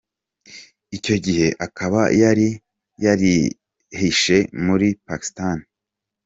Icyo 0.97 1.15
gihe 1.25 1.47
akaba 1.65 2.01
yari 2.21 2.47
yarihishe 3.03 4.37
muri 4.65 4.87
Pakistan. 5.07 5.57